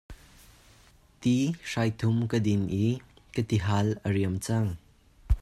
[1.25, 1.33] Ti
[1.69, 2.87] hrai thum ka din i
[3.33, 4.69] ka tihal a riam cang.